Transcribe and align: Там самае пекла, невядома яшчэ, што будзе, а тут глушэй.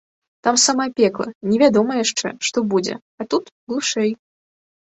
Там 0.45 0.55
самае 0.67 0.87
пекла, 0.99 1.25
невядома 1.51 1.93
яшчэ, 1.99 2.27
што 2.49 2.65
будзе, 2.73 2.99
а 3.21 3.29
тут 3.35 3.43
глушэй. 3.75 4.11